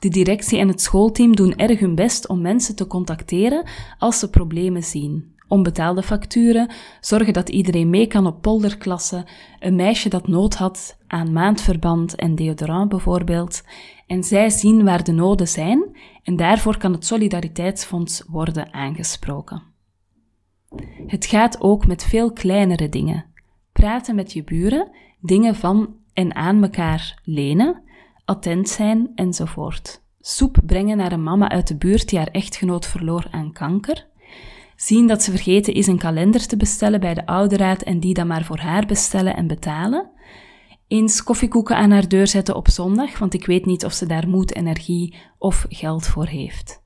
De 0.00 0.08
directie 0.08 0.58
en 0.58 0.68
het 0.68 0.80
schoolteam 0.80 1.36
doen 1.36 1.56
erg 1.56 1.78
hun 1.78 1.94
best 1.94 2.28
om 2.28 2.40
mensen 2.40 2.76
te 2.76 2.86
contacteren 2.86 3.68
als 3.98 4.18
ze 4.18 4.30
problemen 4.30 4.82
zien. 4.82 5.34
Onbetaalde 5.48 6.02
facturen, 6.02 6.70
zorgen 7.00 7.32
dat 7.32 7.48
iedereen 7.48 7.90
mee 7.90 8.06
kan 8.06 8.26
op 8.26 8.42
polderklassen, 8.42 9.24
een 9.58 9.76
meisje 9.76 10.08
dat 10.08 10.28
nood 10.28 10.54
had 10.54 10.98
aan 11.06 11.32
maandverband 11.32 12.14
en 12.14 12.34
deodorant 12.34 12.88
bijvoorbeeld. 12.88 13.62
En 14.06 14.24
zij 14.24 14.50
zien 14.50 14.84
waar 14.84 15.04
de 15.04 15.12
noden 15.12 15.48
zijn 15.48 15.96
en 16.22 16.36
daarvoor 16.36 16.78
kan 16.78 16.92
het 16.92 17.06
Solidariteitsfonds 17.06 18.24
worden 18.26 18.72
aangesproken. 18.72 19.62
Het 21.06 21.26
gaat 21.26 21.60
ook 21.60 21.86
met 21.86 22.04
veel 22.04 22.32
kleinere 22.32 22.88
dingen. 22.88 23.24
Praten 23.72 24.14
met 24.14 24.32
je 24.32 24.44
buren, 24.44 24.90
dingen 25.20 25.54
van 25.54 25.94
en 26.12 26.34
aan 26.34 26.62
elkaar 26.62 27.20
lenen, 27.24 27.82
attent 28.30 28.68
zijn 28.68 29.10
enzovoort. 29.14 30.02
Soep 30.20 30.58
brengen 30.66 30.96
naar 30.96 31.12
een 31.12 31.22
mama 31.22 31.48
uit 31.48 31.68
de 31.68 31.76
buurt 31.76 32.08
die 32.08 32.18
haar 32.18 32.28
echtgenoot 32.28 32.86
verloor 32.86 33.26
aan 33.30 33.52
kanker. 33.52 34.06
Zien 34.76 35.06
dat 35.06 35.22
ze 35.22 35.30
vergeten 35.30 35.74
is 35.74 35.86
een 35.86 35.98
kalender 35.98 36.46
te 36.46 36.56
bestellen 36.56 37.00
bij 37.00 37.14
de 37.14 37.26
ouderraad 37.26 37.82
en 37.82 38.00
die 38.00 38.14
dan 38.14 38.26
maar 38.26 38.44
voor 38.44 38.58
haar 38.58 38.86
bestellen 38.86 39.36
en 39.36 39.46
betalen. 39.46 40.10
Eens 40.88 41.22
koffiekoeken 41.22 41.76
aan 41.76 41.90
haar 41.90 42.08
deur 42.08 42.26
zetten 42.26 42.56
op 42.56 42.68
zondag, 42.68 43.18
want 43.18 43.34
ik 43.34 43.46
weet 43.46 43.66
niet 43.66 43.84
of 43.84 43.92
ze 43.92 44.06
daar 44.06 44.28
moed, 44.28 44.54
energie 44.54 45.14
of 45.38 45.66
geld 45.68 46.06
voor 46.06 46.26
heeft. 46.26 46.82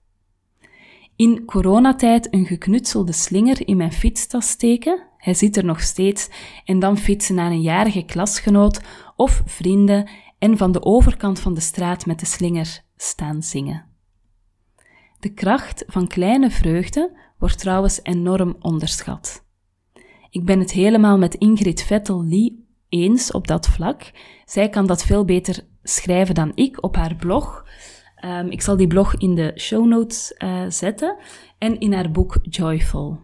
In 1.16 1.44
coronatijd 1.44 2.34
een 2.34 2.46
geknutselde 2.46 3.12
slinger 3.12 3.68
in 3.68 3.76
mijn 3.76 3.92
fietstas 3.92 4.48
steken, 4.48 5.02
hij 5.16 5.34
zit 5.34 5.56
er 5.56 5.64
nog 5.64 5.80
steeds, 5.80 6.28
en 6.64 6.78
dan 6.78 6.98
fietsen 6.98 7.34
naar 7.34 7.50
een 7.50 7.62
jarige 7.62 8.02
klasgenoot 8.02 8.80
of 9.16 9.42
vrienden 9.46 10.08
en 10.44 10.56
van 10.56 10.72
de 10.72 10.84
overkant 10.84 11.40
van 11.40 11.54
de 11.54 11.60
straat 11.60 12.06
met 12.06 12.20
de 12.20 12.26
slinger 12.26 12.80
staan 12.96 13.42
zingen. 13.42 13.84
De 15.20 15.32
kracht 15.32 15.84
van 15.86 16.06
kleine 16.06 16.50
vreugde 16.50 17.16
wordt 17.38 17.58
trouwens 17.58 18.00
enorm 18.02 18.56
onderschat. 18.60 19.44
Ik 20.30 20.44
ben 20.44 20.58
het 20.58 20.70
helemaal 20.70 21.18
met 21.18 21.34
Ingrid 21.34 21.82
Vettel-Lee 21.82 22.66
eens 22.88 23.32
op 23.32 23.46
dat 23.46 23.68
vlak. 23.68 24.12
Zij 24.44 24.68
kan 24.68 24.86
dat 24.86 25.04
veel 25.04 25.24
beter 25.24 25.66
schrijven 25.82 26.34
dan 26.34 26.52
ik 26.54 26.82
op 26.82 26.96
haar 26.96 27.16
blog. 27.16 27.66
Um, 28.24 28.50
ik 28.50 28.62
zal 28.62 28.76
die 28.76 28.86
blog 28.86 29.16
in 29.16 29.34
de 29.34 29.52
show 29.56 29.86
notes 29.86 30.34
uh, 30.38 30.64
zetten 30.68 31.16
en 31.58 31.80
in 31.80 31.92
haar 31.92 32.10
boek 32.10 32.38
Joyful. 32.42 33.20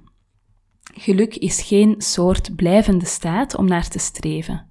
Geluk 0.95 1.37
is 1.37 1.63
geen 1.63 1.95
soort 1.99 2.57
blijvende 2.57 3.07
staat 3.07 3.55
om 3.55 3.67
naar 3.67 3.89
te 3.89 3.99
streven. 3.99 4.70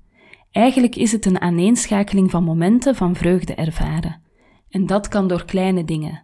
Eigenlijk 0.59 0.95
is 0.95 1.11
het 1.11 1.25
een 1.25 1.41
aaneenschakeling 1.41 2.31
van 2.31 2.43
momenten 2.43 2.95
van 2.95 3.15
vreugde 3.15 3.53
ervaren. 3.53 4.21
En 4.69 4.85
dat 4.85 5.07
kan 5.07 5.27
door 5.27 5.45
kleine 5.45 5.85
dingen. 5.85 6.23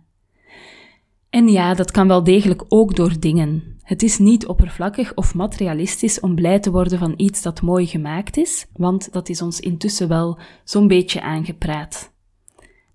En 1.30 1.48
ja, 1.48 1.74
dat 1.74 1.92
kan 1.92 2.08
wel 2.08 2.24
degelijk 2.24 2.64
ook 2.68 2.96
door 2.96 3.20
dingen. 3.20 3.78
Het 3.82 4.04
is 4.04 4.18
niet 4.18 4.48
oppervlakkig 4.48 5.14
of 5.14 5.36
materialistisch 5.36 6.20
om 6.20 6.36
blij 6.36 6.60
te 6.60 6.72
worden 6.72 7.00
van 7.00 7.14
iets 7.18 7.42
dat 7.42 7.62
mooi 7.62 7.86
gemaakt 7.86 8.38
is, 8.38 8.66
want 8.74 9.14
dat 9.14 9.30
is 9.30 9.42
ons 9.42 9.60
intussen 9.60 10.08
wel 10.08 10.40
zo'n 10.64 10.88
beetje 10.88 11.22
aangepraat. 11.22 12.14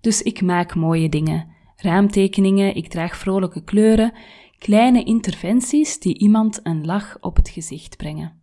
Dus 0.01 0.21
ik 0.21 0.41
maak 0.41 0.75
mooie 0.75 1.09
dingen. 1.09 1.47
Raamtekeningen, 1.75 2.75
ik 2.75 2.87
draag 2.87 3.17
vrolijke 3.17 3.63
kleuren, 3.63 4.13
kleine 4.57 5.03
interventies 5.03 5.99
die 5.99 6.17
iemand 6.17 6.59
een 6.63 6.85
lach 6.85 7.17
op 7.21 7.35
het 7.35 7.49
gezicht 7.49 7.97
brengen. 7.97 8.40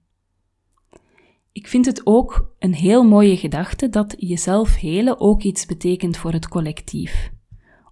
Ik 1.59 1.69
vind 1.69 1.87
het 1.87 2.01
ook 2.05 2.51
een 2.59 2.75
heel 2.75 3.05
mooie 3.05 3.37
gedachte 3.37 3.89
dat 3.89 4.15
jezelf 4.19 4.77
helen 4.77 5.21
ook 5.21 5.43
iets 5.43 5.67
betekent 5.67 6.17
voor 6.17 6.33
het 6.33 6.49
collectief. 6.49 7.33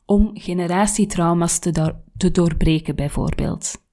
Om 0.05 0.31
generatietrauma's 0.35 1.59
te, 1.59 2.31
doorbreken, 2.33 2.97
bijvoorbeeld. 2.97 3.85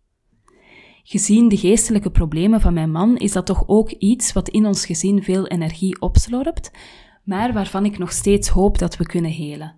Gezien 1.03 1.47
de 1.47 1.57
geestelijke 1.57 2.11
problemen 2.11 2.61
van 2.61 2.73
mijn 2.73 2.91
man 2.91 3.17
is 3.17 3.31
dat 3.31 3.45
toch 3.45 3.63
ook 3.67 3.91
iets 3.91 4.33
wat 4.33 4.49
in 4.49 4.65
ons 4.65 4.85
gezin 4.85 5.23
veel 5.23 5.47
energie 5.47 6.01
opslorpt, 6.01 6.71
maar 7.23 7.53
waarvan 7.53 7.85
ik 7.85 7.97
nog 7.97 8.11
steeds 8.11 8.49
hoop 8.49 8.77
dat 8.77 8.97
we 8.97 9.05
kunnen 9.05 9.31
helen. 9.31 9.75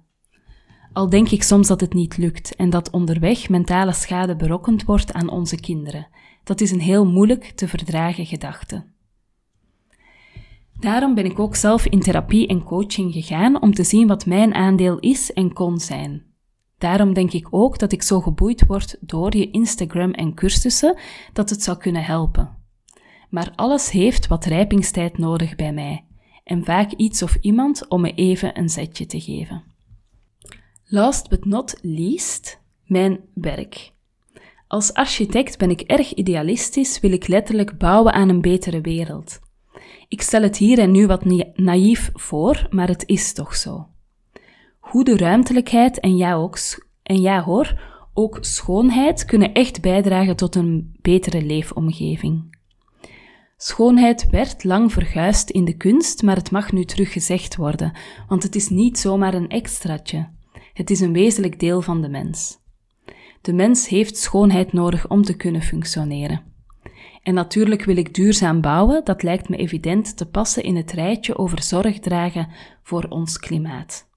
Al 0.93 1.09
denk 1.09 1.29
ik 1.29 1.43
soms 1.43 1.67
dat 1.67 1.81
het 1.81 1.93
niet 1.93 2.17
lukt 2.17 2.55
en 2.55 2.69
dat 2.69 2.89
onderweg 2.89 3.49
mentale 3.49 3.93
schade 3.93 4.35
berokkend 4.35 4.83
wordt 4.83 5.13
aan 5.13 5.29
onze 5.29 5.59
kinderen. 5.59 6.07
Dat 6.43 6.61
is 6.61 6.71
een 6.71 6.81
heel 6.81 7.05
moeilijk 7.05 7.43
te 7.43 7.67
verdragen 7.67 8.25
gedachte. 8.25 8.93
Daarom 10.79 11.15
ben 11.15 11.25
ik 11.25 11.39
ook 11.39 11.55
zelf 11.55 11.85
in 11.85 11.99
therapie 11.99 12.47
en 12.47 12.63
coaching 12.63 13.13
gegaan 13.13 13.61
om 13.61 13.73
te 13.73 13.83
zien 13.83 14.07
wat 14.07 14.25
mijn 14.25 14.53
aandeel 14.53 14.99
is 14.99 15.33
en 15.33 15.53
kon 15.53 15.79
zijn. 15.79 16.23
Daarom 16.77 17.13
denk 17.13 17.31
ik 17.31 17.47
ook 17.49 17.79
dat 17.79 17.91
ik 17.91 18.01
zo 18.01 18.21
geboeid 18.21 18.65
word 18.65 18.97
door 19.01 19.37
je 19.37 19.51
Instagram 19.51 20.11
en 20.11 20.33
cursussen 20.33 20.97
dat 21.33 21.49
het 21.49 21.63
zou 21.63 21.77
kunnen 21.77 22.03
helpen. 22.03 22.57
Maar 23.29 23.53
alles 23.55 23.91
heeft 23.91 24.27
wat 24.27 24.45
rijpingstijd 24.45 25.17
nodig 25.17 25.55
bij 25.55 25.73
mij 25.73 26.05
en 26.43 26.63
vaak 26.63 26.91
iets 26.91 27.23
of 27.23 27.37
iemand 27.41 27.87
om 27.87 28.01
me 28.01 28.13
even 28.13 28.59
een 28.59 28.69
zetje 28.69 29.05
te 29.05 29.19
geven. 29.19 29.63
Last 30.85 31.29
but 31.29 31.45
not 31.45 31.77
least, 31.81 32.61
mijn 32.85 33.19
werk. 33.33 33.93
Als 34.67 34.93
architect 34.93 35.57
ben 35.57 35.69
ik 35.69 35.81
erg 35.81 36.13
idealistisch, 36.13 36.99
wil 36.99 37.11
ik 37.11 37.27
letterlijk 37.27 37.77
bouwen 37.77 38.13
aan 38.13 38.29
een 38.29 38.41
betere 38.41 38.81
wereld. 38.81 39.39
Ik 40.07 40.21
stel 40.21 40.41
het 40.41 40.57
hier 40.57 40.79
en 40.79 40.91
nu 40.91 41.07
wat 41.07 41.25
naïef 41.55 42.09
voor, 42.13 42.67
maar 42.69 42.87
het 42.87 43.03
is 43.05 43.33
toch 43.33 43.55
zo. 43.55 43.87
Goede 44.79 45.17
ruimtelijkheid 45.17 45.99
en 45.99 46.15
ja, 46.15 46.33
ook, 46.33 46.57
en 47.03 47.21
ja 47.21 47.43
hoor, 47.43 47.81
ook 48.13 48.37
schoonheid 48.41 49.25
kunnen 49.25 49.53
echt 49.53 49.81
bijdragen 49.81 50.35
tot 50.35 50.55
een 50.55 50.97
betere 51.01 51.41
leefomgeving. 51.41 52.57
Schoonheid 53.57 54.29
werd 54.29 54.63
lang 54.63 54.91
verguisd 54.91 55.49
in 55.49 55.65
de 55.65 55.77
kunst, 55.77 56.23
maar 56.23 56.35
het 56.35 56.51
mag 56.51 56.71
nu 56.71 56.85
terug 56.85 57.11
gezegd 57.11 57.55
worden, 57.55 57.97
want 58.27 58.43
het 58.43 58.55
is 58.55 58.69
niet 58.69 58.99
zomaar 58.99 59.33
een 59.33 59.49
extraatje. 59.49 60.29
Het 60.73 60.89
is 60.89 60.99
een 60.99 61.13
wezenlijk 61.13 61.59
deel 61.59 61.81
van 61.81 62.01
de 62.01 62.09
mens. 62.09 62.57
De 63.41 63.53
mens 63.53 63.87
heeft 63.87 64.17
schoonheid 64.17 64.73
nodig 64.73 65.09
om 65.09 65.21
te 65.21 65.35
kunnen 65.35 65.61
functioneren. 65.61 66.54
En 67.25 67.33
natuurlijk 67.33 67.83
wil 67.83 67.97
ik 67.97 68.13
duurzaam 68.13 68.61
bouwen, 68.61 69.03
dat 69.03 69.23
lijkt 69.23 69.49
me 69.49 69.57
evident 69.57 70.17
te 70.17 70.25
passen 70.25 70.63
in 70.63 70.75
het 70.75 70.91
rijtje 70.91 71.37
over 71.37 71.63
zorg 71.63 71.99
dragen 71.99 72.47
voor 72.83 73.05
ons 73.09 73.39
klimaat. 73.39 74.07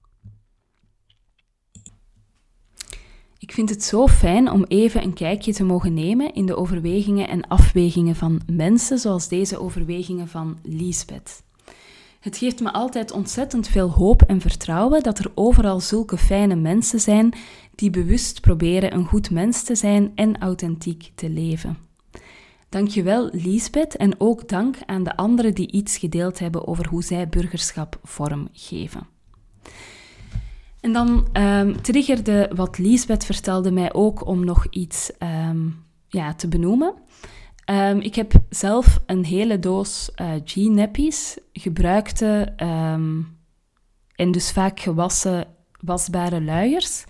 Ik 3.37 3.51
vind 3.51 3.69
het 3.69 3.83
zo 3.83 4.07
fijn 4.07 4.51
om 4.51 4.63
even 4.63 5.03
een 5.03 5.13
kijkje 5.13 5.53
te 5.53 5.63
mogen 5.63 5.93
nemen 5.93 6.33
in 6.33 6.45
de 6.45 6.55
overwegingen 6.55 7.27
en 7.27 7.47
afwegingen 7.47 8.15
van 8.15 8.41
mensen, 8.51 8.97
zoals 8.97 9.27
deze 9.27 9.59
overwegingen 9.59 10.27
van 10.27 10.57
Liesbeth. 10.63 11.43
Het 12.19 12.37
geeft 12.37 12.59
me 12.59 12.73
altijd 12.73 13.11
ontzettend 13.11 13.67
veel 13.67 13.91
hoop 13.91 14.21
en 14.21 14.41
vertrouwen 14.41 15.03
dat 15.03 15.19
er 15.19 15.31
overal 15.35 15.79
zulke 15.79 16.17
fijne 16.17 16.55
mensen 16.55 16.99
zijn 16.99 17.33
die 17.75 17.89
bewust 17.89 18.41
proberen 18.41 18.93
een 18.93 19.05
goed 19.05 19.31
mens 19.31 19.63
te 19.63 19.75
zijn 19.75 20.11
en 20.15 20.41
authentiek 20.41 21.11
te 21.15 21.29
leven. 21.29 21.88
Dankjewel 22.69 23.29
Liesbeth 23.31 23.95
en 23.95 24.19
ook 24.19 24.47
dank 24.47 24.75
aan 24.85 25.03
de 25.03 25.15
anderen 25.15 25.53
die 25.53 25.71
iets 25.71 25.97
gedeeld 25.97 26.39
hebben 26.39 26.67
over 26.67 26.87
hoe 26.87 27.03
zij 27.03 27.29
burgerschap 27.29 27.99
vormgeven. 28.03 29.07
En 30.79 30.93
dan 30.93 31.27
um, 31.33 31.81
triggerde 31.81 32.51
wat 32.55 32.77
Liesbeth 32.77 33.25
vertelde 33.25 33.71
mij 33.71 33.93
ook 33.93 34.25
om 34.25 34.45
nog 34.45 34.67
iets 34.69 35.11
um, 35.19 35.83
ja, 36.07 36.33
te 36.33 36.47
benoemen. 36.47 36.93
Um, 37.65 37.99
ik 37.99 38.15
heb 38.15 38.33
zelf 38.49 38.99
een 39.05 39.25
hele 39.25 39.59
doos 39.59 40.11
uh, 40.15 40.31
G-nappies, 40.45 41.37
gebruikte 41.53 42.53
en 44.15 44.31
dus 44.31 44.51
vaak 44.51 44.79
gewassen 44.79 45.47
wasbare 45.79 46.41
luiers. 46.41 47.05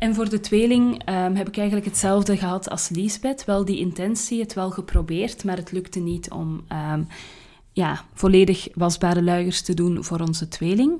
En 0.00 0.14
voor 0.14 0.28
de 0.28 0.40
tweeling 0.40 1.08
um, 1.08 1.34
heb 1.34 1.48
ik 1.48 1.56
eigenlijk 1.56 1.86
hetzelfde 1.86 2.36
gehad 2.36 2.70
als 2.70 2.88
Liesbeth. 2.88 3.44
Wel 3.44 3.64
die 3.64 3.78
intentie, 3.78 4.40
het 4.40 4.54
wel 4.54 4.70
geprobeerd, 4.70 5.44
maar 5.44 5.56
het 5.56 5.72
lukte 5.72 6.00
niet 6.00 6.30
om 6.30 6.64
um, 6.92 7.06
ja, 7.72 8.04
volledig 8.14 8.68
wasbare 8.74 9.22
luiers 9.22 9.62
te 9.62 9.74
doen 9.74 10.04
voor 10.04 10.20
onze 10.20 10.48
tweeling. 10.48 10.92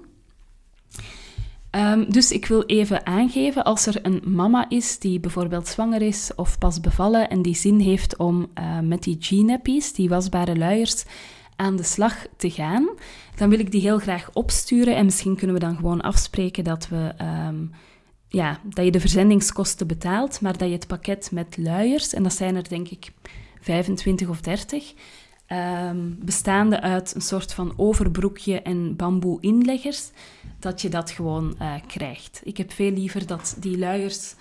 Ehm, 1.71 2.11
dus 2.11 2.33
ik 2.33 2.47
wil 2.47 2.63
even 2.63 3.07
aangeven, 3.07 3.65
als 3.65 3.87
er 3.87 3.99
een 4.03 4.23
mama 4.25 4.69
is 4.69 4.99
die 4.99 5.21
bijvoorbeeld 5.21 5.69
zwanger 5.69 6.03
is 6.03 6.31
of 6.37 6.59
pas 6.59 6.81
bevallen 6.81 7.31
en 7.31 7.43
die 7.43 7.55
zin 7.55 7.79
heeft 7.79 8.17
om 8.17 8.51
met 8.83 9.03
die 9.03 9.17
G-nappies, 9.21 9.93
die 9.93 10.09
wasbare 10.09 10.57
luiers, 10.57 11.05
aan 11.57 11.77
de 11.77 11.83
slag 11.83 12.27
te 12.37 12.51
gaan, 12.51 12.89
dan 13.37 13.49
wil 13.49 13.59
ik 13.59 13.71
die 13.71 13.81
heel 13.81 13.99
graag 13.99 14.31
opsturen. 14.33 14.97
En 14.97 15.05
misschien 15.05 15.37
kunnen 15.37 15.57
we 15.57 15.63
dan 15.63 15.77
gewoon 15.77 16.01
afspreken 16.01 16.65
dat, 16.65 16.89
we, 16.89 17.15
ja, 18.33 18.61
dat 18.65 18.85
je 18.85 18.91
de 18.91 19.01
verzendingskosten 19.01 19.87
betaalt, 19.87 20.41
maar 20.41 20.59
dat 20.59 20.69
je 20.69 20.75
het 20.75 20.87
pakket 20.87 21.31
met 21.33 21.57
luiers, 21.57 22.15
en 22.15 22.23
dat 22.23 22.33
zijn 22.33 22.57
er 22.57 22.69
denk 22.69 22.89
ik 22.89 23.13
25 23.61 24.29
of 24.29 24.41
30, 24.41 24.95
um, 25.49 26.19
bestaande 26.23 26.81
uit 26.81 27.15
een 27.15 27.21
soort 27.21 27.53
van 27.53 27.73
overbroekje 27.77 28.63
en 28.63 28.97
bamboe 28.97 29.41
inleggers, 29.41 30.11
dat 30.59 30.81
je 30.81 30.89
dat 30.89 31.11
gewoon 31.11 31.57
uh, 31.61 31.75
krijgt. 31.87 32.41
Ik 32.45 32.57
heb 32.57 32.73
veel 32.73 32.91
liever 32.91 33.27
dat 33.27 33.57
die 33.59 33.79
luiers 33.79 34.35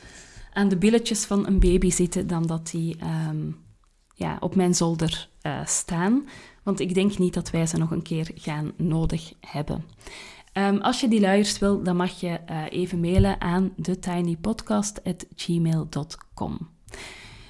aan 0.54 0.70
de 0.70 0.78
billetjes 0.78 1.26
van 1.26 1.48
een 1.48 1.60
baby 1.60 1.90
zitten 1.90 2.28
dan 2.28 2.48
dat 2.48 2.72
die 2.72 2.98
um, 3.30 3.58
ja, 4.16 4.38
op 4.40 4.56
mijn 4.56 4.76
zolder 4.76 5.30
uh, 5.42 5.66
staan. 5.66 6.28
Want 6.64 6.80
ik 6.80 6.94
denk 6.94 7.18
niet 7.18 7.34
dat 7.34 7.50
wij 7.50 7.66
ze 7.66 7.78
nog 7.78 7.92
een 7.92 8.02
keer 8.02 8.32
gaan 8.36 8.72
nodig 8.78 9.34
hebben. 9.40 9.84
Um, 10.54 10.82
als 10.82 11.00
je 11.00 11.08
die 11.08 11.20
luiers 11.20 11.60
wil, 11.60 11.84
dan 11.84 11.96
mag 11.96 12.20
je 12.20 12.40
uh, 12.50 12.64
even 12.70 13.00
mailen 13.00 13.42
aan 13.42 13.74
thetinypodcast.gmail.com. 13.82 16.70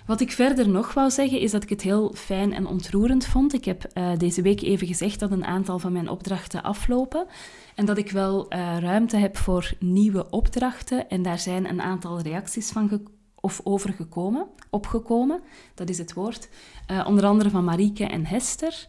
Wat 0.06 0.22
ik 0.22 0.32
verder 0.32 0.70
nog 0.70 0.94
wou 0.94 1.10
zeggen 1.10 1.39
is 1.39 1.51
dat 1.51 1.63
ik 1.63 1.70
het 1.70 1.82
heel 1.82 2.13
fijn 2.15 2.53
en 2.53 2.68
ontroerend 2.68 3.25
vond. 3.25 3.53
Ik 3.53 3.65
heb 3.65 3.86
uh, 3.94 4.12
deze 4.18 4.41
week 4.41 4.62
even 4.62 4.88
gezegd 4.88 5.20
dat 5.20 5.32
een 5.32 5.46
aantal 5.46 5.79
van 5.79 5.91
mijn 5.91 6.10
opdrachten 6.10 6.63
aflopen 6.63 7.25
en 7.75 7.86
dat 7.86 7.98
ik 7.98 8.12
wel 8.12 8.53
uh, 8.53 8.77
ruimte 8.77 9.18
heb 9.18 9.38
voor 9.38 9.74
nieuwe 9.79 10.29
opdrachten. 10.29 11.10
En 11.10 11.22
daar 11.22 11.39
zijn 11.39 11.70
een 11.70 11.82
aantal 11.82 12.22
reacties 12.22 12.72
van 12.72 13.08
of 13.36 13.62
overgekomen, 13.63 14.48
opgekomen, 14.70 15.41
dat 15.75 15.89
is 15.89 15.98
het 15.98 16.13
woord. 16.13 16.50
Onder 17.06 17.25
andere 17.25 17.50
van 17.50 17.63
Marieke 17.63 18.06
en 18.06 18.25
Hester. 18.25 18.88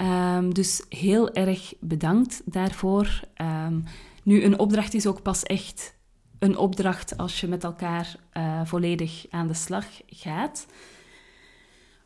Um, 0.00 0.54
dus 0.54 0.84
heel 0.88 1.32
erg 1.32 1.74
bedankt 1.80 2.42
daarvoor. 2.44 3.20
Um, 3.66 3.84
nu, 4.22 4.44
een 4.44 4.58
opdracht 4.58 4.94
is 4.94 5.06
ook 5.06 5.22
pas 5.22 5.42
echt 5.42 5.96
een 6.38 6.56
opdracht 6.56 7.16
als 7.16 7.40
je 7.40 7.46
met 7.46 7.64
elkaar 7.64 8.16
uh, 8.36 8.60
volledig 8.64 9.26
aan 9.30 9.46
de 9.46 9.54
slag 9.54 9.86
gaat. 10.06 10.66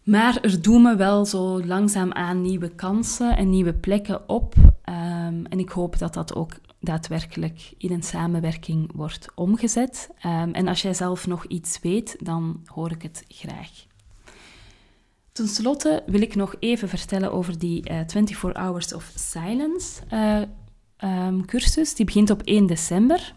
Maar 0.04 0.40
er 0.40 0.62
doen 0.62 0.82
me 0.82 0.96
wel 0.96 1.24
zo 1.24 1.64
langzaam 1.64 2.12
aan 2.12 2.42
nieuwe 2.42 2.68
kansen 2.68 3.36
en 3.36 3.50
nieuwe 3.50 3.74
plekken 3.74 4.28
op. 4.28 4.54
Um, 4.56 5.46
en 5.46 5.58
ik 5.58 5.70
hoop 5.70 5.98
dat 5.98 6.14
dat 6.14 6.34
ook 6.34 6.52
daadwerkelijk 6.80 7.74
in 7.78 7.92
een 7.92 8.02
samenwerking 8.02 8.90
wordt 8.94 9.28
omgezet. 9.34 10.10
En 10.52 10.68
als 10.68 10.82
jij 10.82 10.94
zelf 10.94 11.26
nog 11.26 11.46
iets 11.46 11.78
weet, 11.80 12.16
dan 12.24 12.60
hoor 12.64 12.90
ik 12.90 13.02
het 13.02 13.24
graag. 13.28 13.70
Ten 15.32 15.48
slotte 15.48 16.02
wil 16.06 16.20
ik 16.20 16.34
nog 16.34 16.54
even 16.58 16.88
vertellen 16.88 17.32
over 17.32 17.58
die 17.58 17.90
uh, 17.90 18.00
24 18.06 18.52
Hours 18.52 18.94
of 18.94 19.12
Silence 19.14 20.00
uh, 20.10 20.42
um, 21.26 21.46
cursus. 21.46 21.94
Die 21.94 22.06
begint 22.06 22.30
op 22.30 22.42
1 22.42 22.66
december. 22.66 23.34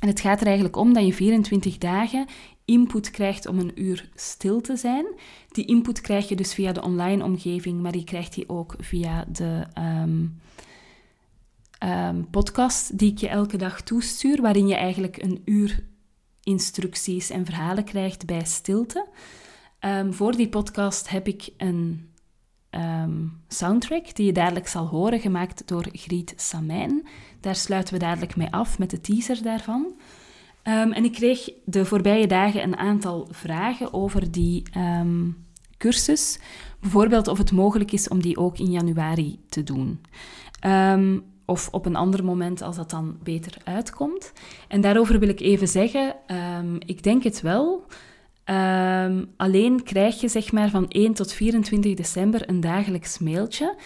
En 0.00 0.08
het 0.08 0.20
gaat 0.20 0.40
er 0.40 0.46
eigenlijk 0.46 0.76
om 0.76 0.92
dat 0.92 1.06
je 1.06 1.12
24 1.12 1.78
dagen 1.78 2.26
input 2.64 3.10
krijgt 3.10 3.46
om 3.46 3.58
een 3.58 3.82
uur 3.82 4.08
stil 4.14 4.60
te 4.60 4.76
zijn. 4.76 5.06
Die 5.48 5.64
input 5.64 6.00
krijg 6.00 6.28
je 6.28 6.36
dus 6.36 6.54
via 6.54 6.72
de 6.72 6.82
online 6.82 7.24
omgeving, 7.24 7.80
maar 7.80 7.96
je 7.96 8.04
krijgt 8.04 8.34
die 8.34 8.48
ook 8.48 8.74
via 8.78 9.24
de 9.28 9.66
um, 9.78 10.40
um, 11.84 12.30
podcast 12.30 12.98
die 12.98 13.10
ik 13.10 13.18
je 13.18 13.28
elke 13.28 13.56
dag 13.56 13.82
toestuur, 13.82 14.40
waarin 14.40 14.66
je 14.66 14.74
eigenlijk 14.74 15.22
een 15.22 15.42
uur 15.44 15.84
instructies 16.42 17.30
en 17.30 17.44
verhalen 17.44 17.84
krijgt 17.84 18.26
bij 18.26 18.44
stilte. 18.44 19.06
Um, 19.84 20.12
voor 20.12 20.36
die 20.36 20.48
podcast 20.48 21.08
heb 21.08 21.26
ik 21.28 21.48
een 21.56 22.10
um, 22.70 23.40
soundtrack 23.48 24.14
die 24.14 24.26
je 24.26 24.32
dadelijk 24.32 24.68
zal 24.68 24.86
horen, 24.86 25.20
gemaakt 25.20 25.68
door 25.68 25.86
Griet 25.92 26.34
Samijn. 26.36 27.06
Daar 27.40 27.56
sluiten 27.56 27.94
we 27.94 28.00
dadelijk 28.00 28.36
mee 28.36 28.50
af 28.50 28.78
met 28.78 28.90
de 28.90 29.00
teaser 29.00 29.42
daarvan. 29.42 29.86
Um, 30.64 30.92
en 30.92 31.04
ik 31.04 31.12
kreeg 31.12 31.50
de 31.64 31.84
voorbije 31.84 32.26
dagen 32.26 32.62
een 32.62 32.76
aantal 32.76 33.28
vragen 33.30 33.92
over 33.92 34.32
die 34.32 34.62
cursus. 35.78 36.38
Bijvoorbeeld 36.80 37.28
of 37.28 37.38
het 37.38 37.52
mogelijk 37.52 37.92
is 37.92 38.08
om 38.08 38.22
die 38.22 38.36
ook 38.36 38.58
in 38.58 38.70
januari 38.70 39.40
te 39.48 39.62
doen. 39.62 40.00
Of 41.46 41.68
op 41.70 41.86
een 41.86 41.96
ander 41.96 42.24
moment 42.24 42.62
als 42.62 42.76
dat 42.76 42.90
dan 42.90 43.18
beter 43.22 43.56
uitkomt. 43.64 44.32
En 44.68 44.80
daarover 44.80 45.18
wil 45.18 45.28
ik 45.28 45.40
even 45.40 45.68
zeggen, 45.68 46.16
ik 46.78 47.02
denk 47.02 47.22
het 47.22 47.40
wel. 47.40 47.86
Um, 48.44 49.32
alleen 49.36 49.82
krijg 49.82 50.20
je 50.20 50.28
zeg 50.28 50.52
maar 50.52 50.70
van 50.70 50.88
1 50.88 51.14
tot 51.14 51.32
24 51.32 51.94
december 51.94 52.48
een 52.48 52.60
dagelijks 52.60 53.18
mailtje 53.18 53.76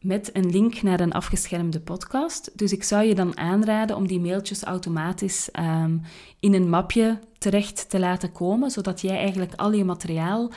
met 0.00 0.30
een 0.36 0.50
link 0.50 0.82
naar 0.82 1.00
een 1.00 1.12
afgeschermde 1.12 1.80
podcast. 1.80 2.50
Dus 2.58 2.72
ik 2.72 2.82
zou 2.82 3.04
je 3.04 3.14
dan 3.14 3.36
aanraden 3.36 3.96
om 3.96 4.06
die 4.06 4.20
mailtjes 4.20 4.62
automatisch 4.62 5.48
um, 5.58 6.02
in 6.40 6.54
een 6.54 6.70
mapje 6.70 7.18
terecht 7.38 7.90
te 7.90 7.98
laten 7.98 8.32
komen, 8.32 8.70
zodat 8.70 9.00
jij 9.00 9.16
eigenlijk 9.16 9.54
al 9.54 9.72
je 9.72 9.84
materiaal 9.84 10.50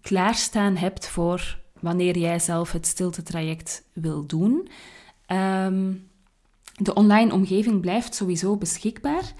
klaarstaan 0.00 0.76
hebt 0.76 1.08
voor 1.08 1.58
wanneer 1.80 2.18
jij 2.18 2.38
zelf 2.38 2.72
het 2.72 2.86
stilte-traject 2.86 3.84
wil 3.92 4.26
doen. 4.26 4.68
Um, 5.28 6.08
de 6.76 6.94
online 6.94 7.32
omgeving 7.32 7.80
blijft 7.80 8.14
sowieso 8.14 8.56
beschikbaar. 8.56 9.32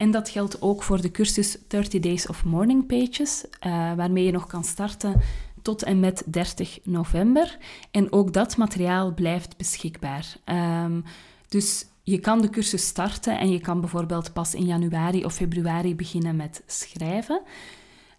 En 0.00 0.10
dat 0.10 0.28
geldt 0.28 0.62
ook 0.62 0.82
voor 0.82 1.00
de 1.00 1.10
cursus 1.10 1.56
30 1.68 2.00
Days 2.00 2.26
of 2.26 2.44
Morning 2.44 2.86
Pages, 2.86 3.44
uh, 3.66 3.94
waarmee 3.94 4.24
je 4.24 4.32
nog 4.32 4.46
kan 4.46 4.64
starten 4.64 5.20
tot 5.62 5.82
en 5.82 6.00
met 6.00 6.22
30 6.26 6.78
november. 6.82 7.58
En 7.90 8.12
ook 8.12 8.32
dat 8.32 8.56
materiaal 8.56 9.14
blijft 9.14 9.56
beschikbaar. 9.56 10.36
Um, 10.84 11.04
dus 11.48 11.86
je 12.02 12.18
kan 12.18 12.40
de 12.40 12.50
cursus 12.50 12.86
starten 12.86 13.38
en 13.38 13.50
je 13.50 13.60
kan 13.60 13.80
bijvoorbeeld 13.80 14.32
pas 14.32 14.54
in 14.54 14.64
januari 14.64 15.24
of 15.24 15.34
februari 15.34 15.94
beginnen 15.94 16.36
met 16.36 16.62
schrijven. 16.66 17.40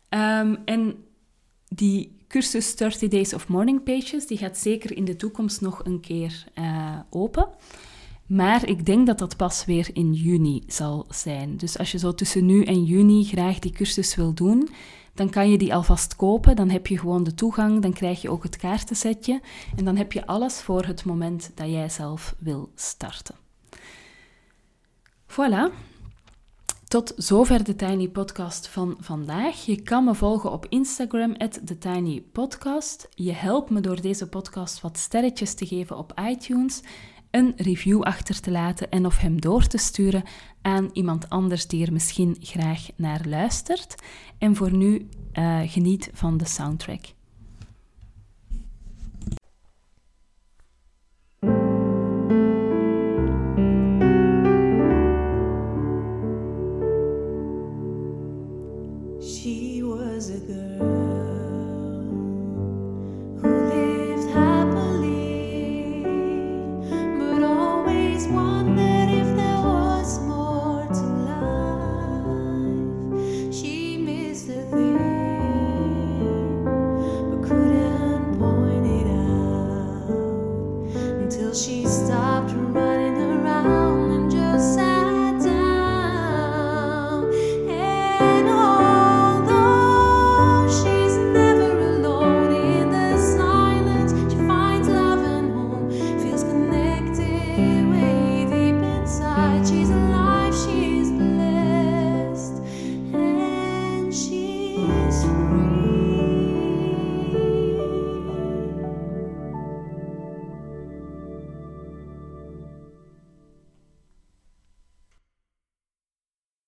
Um, 0.10 0.58
en 0.66 1.04
die 1.68 2.18
cursus 2.28 2.76
30 2.76 3.10
Days 3.10 3.34
of 3.34 3.48
Morning 3.48 3.84
Pages, 3.84 4.28
die 4.28 4.38
gaat 4.38 4.58
zeker 4.58 4.98
in 4.98 5.06
de 5.06 5.16
toekomst 5.16 5.62
nog 5.62 5.86
een 5.86 6.00
keer 6.00 6.44
uh, 6.56 7.00
open. 7.10 7.50
Maar 8.32 8.68
ik 8.68 8.86
denk 8.86 9.08
dat 9.08 9.20
dat 9.20 9.38
pas 9.38 9.66
weer 9.66 9.90
in 9.94 10.14
juni 10.14 10.64
zal 10.68 11.06
zijn. 11.10 11.58
Dus 11.58 11.78
als 11.78 11.92
je 11.92 11.98
zo 11.98 12.14
tussen 12.14 12.46
nu 12.46 12.64
en 12.64 12.84
juni 12.84 13.24
graag 13.24 13.60
die 13.60 13.72
cursus 13.72 14.16
wil 14.16 14.34
doen, 14.34 14.70
dan 15.14 15.30
kan 15.30 15.52
je 15.52 15.58
die 15.58 15.74
alvast 15.74 16.16
kopen. 16.16 16.56
Dan 16.56 16.70
heb 16.70 16.88
je 16.88 17.00
gewoon 17.00 17.24
de 17.24 17.34
toegang, 17.34 17.82
dan 17.82 17.94
krijg 17.94 18.22
je 18.22 18.30
ook 18.30 18.44
het 18.44 18.58
kaartensetje 18.58 19.42
en 19.76 19.86
dan 19.86 19.96
heb 19.96 20.12
je 20.12 20.26
alles 20.26 20.62
voor 20.62 20.86
het 20.86 21.06
moment 21.06 21.52
dat 21.56 21.68
jij 21.68 21.90
zelf 21.90 22.36
wil 22.40 22.72
starten. 22.76 23.36
Voilà. 25.28 25.74
Tot 26.88 27.14
zover 27.16 27.64
de 27.64 27.76
Tiny 27.76 28.08
Podcast 28.08 28.68
van 28.68 28.98
vandaag. 29.00 29.66
Je 29.66 29.82
kan 29.82 30.04
me 30.04 30.16
volgen 30.16 30.52
op 30.52 30.66
Instagram, 30.70 31.38
TheTinyPodcast. 31.38 33.10
Je 33.16 33.32
helpt 33.32 33.70
me 33.70 33.82
door 33.82 34.02
deze 34.02 34.28
podcast 34.28 34.82
wat 34.82 34.98
sterretjes 34.98 35.54
te 35.54 35.66
geven 35.66 35.98
op 35.98 36.20
iTunes 36.30 36.82
een 37.32 37.54
review 37.56 38.02
achter 38.02 38.40
te 38.40 38.52
laten 38.52 38.90
en 38.90 39.06
of 39.06 39.18
hem 39.18 39.42
door 39.42 39.68
te 39.68 39.78
sturen 39.78 40.24
aan 40.62 40.90
iemand 40.94 41.30
anders 41.30 41.68
die 41.68 41.86
er 41.86 41.94
misschien 41.94 42.38
graag 42.40 42.88
naar 42.96 43.22
luistert. 43.26 43.96
En 44.38 44.56
voor 44.56 44.72
nu 44.72 45.08
uh, 45.34 45.60
geniet 45.66 46.10
van 46.14 46.38
de 46.38 46.46
soundtrack. 46.46 47.02
till 81.52 81.60
she 81.60 81.86
stopped 81.86 82.54
running. 82.56 82.91